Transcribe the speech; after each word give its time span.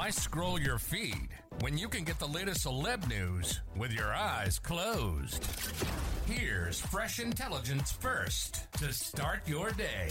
Why 0.00 0.08
scroll 0.08 0.58
your 0.58 0.78
feed 0.78 1.28
when 1.60 1.76
you 1.76 1.86
can 1.86 2.04
get 2.04 2.18
the 2.18 2.26
latest 2.26 2.64
celeb 2.64 3.06
news 3.06 3.60
with 3.76 3.92
your 3.92 4.14
eyes 4.14 4.58
closed? 4.58 5.44
Here's 6.24 6.80
fresh 6.80 7.20
intelligence 7.20 7.92
first 7.92 8.72
to 8.78 8.94
start 8.94 9.46
your 9.46 9.72
day. 9.72 10.08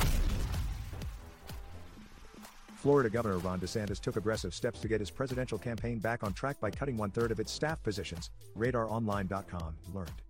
Florida 2.76 3.10
Governor 3.10 3.40
Ron 3.40 3.60
DeSantis 3.60 4.00
took 4.00 4.16
aggressive 4.16 4.54
steps 4.54 4.80
to 4.80 4.88
get 4.88 5.00
his 5.00 5.10
presidential 5.10 5.58
campaign 5.58 5.98
back 5.98 6.24
on 6.24 6.34
track 6.34 6.60
by 6.60 6.70
cutting 6.70 6.96
one 6.96 7.10
third 7.10 7.32
of 7.32 7.40
its 7.40 7.52
staff 7.52 7.82
positions, 7.82 8.30
RadarOnline.com 8.60 9.76
learned. 9.96 10.22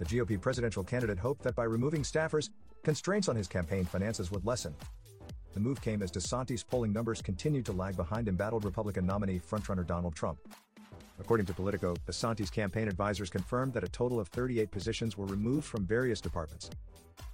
The 0.00 0.04
GOP 0.04 0.38
presidential 0.38 0.84
candidate 0.84 1.18
hoped 1.18 1.44
that 1.44 1.54
by 1.54 1.64
removing 1.64 2.02
staffers, 2.02 2.50
constraints 2.82 3.30
on 3.30 3.36
his 3.36 3.48
campaign 3.48 3.86
finances 3.86 4.30
would 4.30 4.44
lessen. 4.44 4.74
The 5.54 5.60
move 5.60 5.82
came 5.82 6.02
as 6.02 6.10
DeSantis' 6.10 6.64
polling 6.66 6.92
numbers 6.92 7.20
continued 7.20 7.66
to 7.66 7.72
lag 7.72 7.96
behind 7.96 8.26
embattled 8.26 8.64
Republican 8.64 9.04
nominee 9.04 9.38
frontrunner 9.38 9.86
Donald 9.86 10.14
Trump. 10.14 10.38
According 11.20 11.46
to 11.46 11.54
Politico, 11.54 11.94
DeSantis' 12.06 12.50
campaign 12.50 12.88
advisors 12.88 13.28
confirmed 13.28 13.74
that 13.74 13.84
a 13.84 13.88
total 13.88 14.18
of 14.18 14.28
38 14.28 14.70
positions 14.70 15.18
were 15.18 15.26
removed 15.26 15.66
from 15.66 15.86
various 15.86 16.20
departments. 16.20 16.70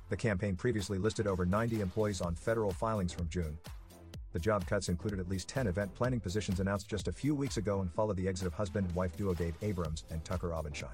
The 0.08 0.16
campaign 0.16 0.56
previously 0.56 0.98
listed 0.98 1.26
over 1.26 1.46
90 1.46 1.80
employees 1.80 2.20
on 2.20 2.34
federal 2.34 2.72
filings 2.72 3.12
from 3.12 3.28
June. 3.28 3.56
The 4.32 4.38
job 4.38 4.66
cuts 4.66 4.88
included 4.88 5.20
at 5.20 5.28
least 5.28 5.48
10 5.48 5.68
event 5.68 5.94
planning 5.94 6.20
positions 6.20 6.60
announced 6.60 6.88
just 6.88 7.08
a 7.08 7.12
few 7.12 7.34
weeks 7.34 7.56
ago 7.56 7.80
and 7.80 7.92
followed 7.92 8.16
the 8.16 8.28
exit 8.28 8.46
of 8.46 8.52
husband 8.52 8.86
and 8.86 8.96
wife 8.96 9.16
duo 9.16 9.32
Dave 9.32 9.54
Abrams 9.62 10.04
and 10.10 10.24
Tucker 10.24 10.52
Obenshain. 10.52 10.88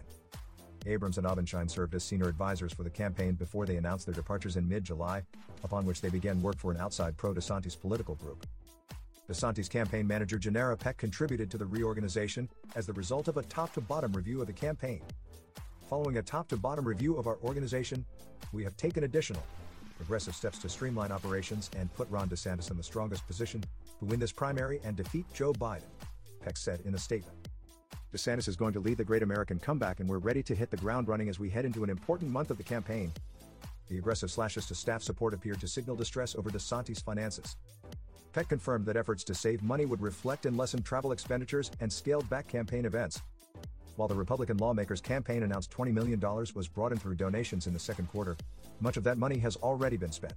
Abrams 0.86 1.18
and 1.18 1.26
Obenshain 1.26 1.70
served 1.70 1.94
as 1.94 2.04
senior 2.04 2.28
advisors 2.28 2.72
for 2.72 2.82
the 2.82 2.90
campaign 2.90 3.34
before 3.34 3.66
they 3.66 3.76
announced 3.76 4.06
their 4.06 4.14
departures 4.14 4.56
in 4.56 4.68
mid 4.68 4.84
July, 4.84 5.22
upon 5.62 5.86
which 5.86 6.00
they 6.00 6.10
began 6.10 6.42
work 6.42 6.58
for 6.58 6.70
an 6.70 6.78
outside 6.78 7.16
pro 7.16 7.32
DeSantis 7.32 7.78
political 7.78 8.14
group. 8.16 8.46
DeSantis 9.28 9.70
campaign 9.70 10.06
manager 10.06 10.38
Generra 10.38 10.78
Peck 10.78 10.98
contributed 10.98 11.50
to 11.50 11.58
the 11.58 11.66
reorganization 11.66 12.48
as 12.76 12.86
the 12.86 12.92
result 12.92 13.28
of 13.28 13.38
a 13.38 13.42
top 13.44 13.72
to 13.72 13.80
bottom 13.80 14.12
review 14.12 14.40
of 14.40 14.46
the 14.46 14.52
campaign. 14.52 15.00
Following 15.88 16.18
a 16.18 16.22
top 16.22 16.48
to 16.48 16.56
bottom 16.56 16.86
review 16.86 17.16
of 17.16 17.26
our 17.26 17.38
organization, 17.42 18.04
we 18.52 18.62
have 18.64 18.76
taken 18.76 19.04
additional 19.04 19.42
aggressive 20.00 20.34
steps 20.34 20.58
to 20.58 20.68
streamline 20.68 21.12
operations 21.12 21.70
and 21.76 21.92
put 21.94 22.10
Ron 22.10 22.28
DeSantis 22.28 22.70
in 22.70 22.76
the 22.76 22.82
strongest 22.82 23.26
position 23.26 23.62
to 23.98 24.04
win 24.04 24.20
this 24.20 24.32
primary 24.32 24.80
and 24.84 24.96
defeat 24.96 25.24
Joe 25.32 25.52
Biden, 25.52 25.82
Peck 26.42 26.56
said 26.56 26.80
in 26.84 26.94
a 26.94 26.98
statement. 26.98 27.43
DeSantis 28.14 28.46
is 28.46 28.54
going 28.54 28.72
to 28.72 28.78
lead 28.78 28.96
the 28.96 29.04
great 29.04 29.24
American 29.24 29.58
comeback, 29.58 29.98
and 29.98 30.08
we're 30.08 30.18
ready 30.18 30.40
to 30.44 30.54
hit 30.54 30.70
the 30.70 30.76
ground 30.76 31.08
running 31.08 31.28
as 31.28 31.40
we 31.40 31.50
head 31.50 31.64
into 31.64 31.82
an 31.82 31.90
important 31.90 32.30
month 32.30 32.52
of 32.52 32.56
the 32.56 32.62
campaign. 32.62 33.12
The 33.88 33.98
aggressive 33.98 34.30
slashes 34.30 34.66
to 34.66 34.74
staff 34.76 35.02
support 35.02 35.34
appeared 35.34 35.60
to 35.60 35.66
signal 35.66 35.96
distress 35.96 36.36
over 36.36 36.48
DeSantis' 36.48 37.02
finances. 37.02 37.56
Peck 38.32 38.48
confirmed 38.48 38.86
that 38.86 38.96
efforts 38.96 39.24
to 39.24 39.34
save 39.34 39.64
money 39.64 39.84
would 39.84 40.00
reflect 40.00 40.46
in 40.46 40.56
lessened 40.56 40.84
travel 40.84 41.10
expenditures 41.10 41.72
and 41.80 41.92
scaled 41.92 42.30
back 42.30 42.46
campaign 42.46 42.84
events. 42.84 43.20
While 43.96 44.06
the 44.06 44.14
Republican 44.14 44.58
lawmakers' 44.58 45.00
campaign 45.00 45.42
announced 45.42 45.72
$20 45.72 45.92
million 45.92 46.20
was 46.54 46.68
brought 46.68 46.92
in 46.92 46.98
through 46.98 47.16
donations 47.16 47.66
in 47.66 47.72
the 47.72 47.80
second 47.80 48.06
quarter, 48.06 48.36
much 48.80 48.96
of 48.96 49.02
that 49.04 49.18
money 49.18 49.38
has 49.38 49.56
already 49.56 49.96
been 49.96 50.12
spent. 50.12 50.34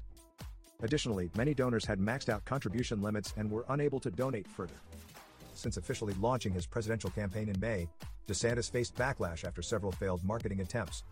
Additionally, 0.81 1.29
many 1.38 1.53
donors 1.53 1.85
had 1.85 2.00
maxed 2.00 2.29
out 2.29 2.44
contribution 2.44 3.03
limits 3.03 3.35
and 3.38 3.52
were 3.52 3.66
unable 3.69 4.00
to 4.00 4.09
donate 4.09 4.47
further. 4.47 4.75
Since 5.57 5.78
officially 5.78 6.13
launching 6.19 6.53
his 6.53 6.68
presidential 6.68 7.09
campaign 7.09 7.50
in 7.50 7.59
May, 7.59 7.90
DeSantis 8.28 8.69
faced 8.69 8.95
backlash 8.95 9.44
after 9.44 9.63
several 9.63 9.91
failed 9.91 10.23
marketing 10.23 10.62
attempts. 10.62 11.03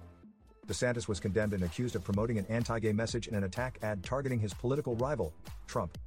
DeSantis 0.68 1.08
was 1.08 1.20
condemned 1.20 1.54
and 1.54 1.64
accused 1.64 1.96
of 1.96 2.04
promoting 2.04 2.38
an 2.38 2.46
anti 2.48 2.78
gay 2.78 2.94
message 2.94 3.28
in 3.28 3.34
an 3.34 3.46
attack 3.46 3.80
ad 3.82 4.04
targeting 4.04 4.40
his 4.40 4.54
political 4.54 4.96
rival, 4.98 5.34
Trump. 5.66 5.98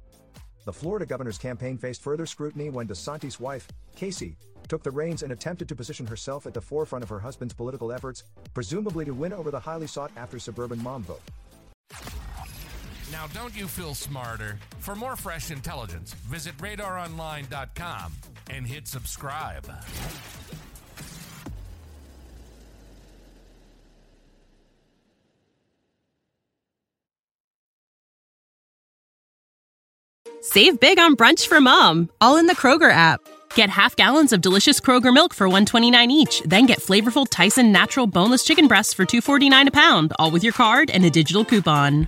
The 0.63 0.71
Florida 0.71 1.05
governor's 1.05 1.37
campaign 1.37 1.77
faced 1.77 2.01
further 2.01 2.25
scrutiny 2.25 2.69
when 2.69 2.87
DeSantis' 2.87 3.41
wife, 3.41 3.67
Casey, 3.97 4.37
took 4.69 4.83
the 4.83 4.91
reins 4.91 5.23
and 5.23 5.33
attempted 5.33 5.67
to 5.67 5.75
position 5.75 6.07
herself 6.07 6.45
at 6.45 6.53
the 6.53 6.61
forefront 6.61 7.03
of 7.03 7.09
her 7.09 7.19
husband's 7.19 7.53
political 7.53 7.91
efforts, 7.91 8.23
presumably 8.53 9.03
to 9.03 9.13
win 9.13 9.33
over 9.33 9.51
the 9.51 9.59
highly 9.59 9.87
sought 9.87 10.11
after 10.15 10.39
suburban 10.39 10.81
mom 10.81 11.03
vote. 11.03 11.21
Now, 13.11 13.25
don't 13.33 13.55
you 13.57 13.67
feel 13.67 13.95
smarter? 13.95 14.59
For 14.79 14.95
more 14.95 15.15
fresh 15.15 15.51
intelligence, 15.51 16.13
visit 16.13 16.55
radaronline.com 16.57 18.13
and 18.51 18.67
hit 18.67 18.87
subscribe. 18.87 19.65
Save 30.41 30.79
big 30.79 30.99
on 30.99 31.15
brunch 31.15 31.47
for 31.47 31.59
mom, 31.59 32.09
all 32.21 32.37
in 32.37 32.47
the 32.47 32.55
Kroger 32.55 32.91
app. 32.91 33.19
Get 33.55 33.69
half 33.69 33.95
gallons 33.95 34.31
of 34.31 34.41
delicious 34.41 34.79
Kroger 34.79 35.13
milk 35.13 35.33
for 35.33 35.47
129 35.47 36.11
each, 36.11 36.41
then 36.45 36.65
get 36.65 36.79
flavorful 36.79 37.27
Tyson 37.29 37.71
natural 37.71 38.07
boneless 38.07 38.45
chicken 38.45 38.67
breasts 38.67 38.93
for 38.93 39.05
249 39.05 39.67
a 39.67 39.71
pound, 39.71 40.13
all 40.17 40.31
with 40.31 40.43
your 40.43 40.53
card 40.53 40.89
and 40.89 41.03
a 41.03 41.09
digital 41.09 41.43
coupon. 41.43 42.07